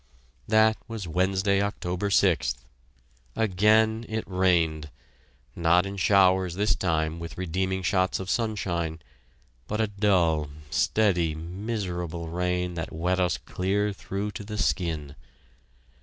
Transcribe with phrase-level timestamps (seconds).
[0.47, 2.63] That was Wednesday, October 6th.
[3.35, 4.89] Again it rained;
[5.55, 8.99] not in showers this time with redeeming shots of sunshine,
[9.67, 15.15] but a dull, steady, miserable rain that wet us clear through to the skin.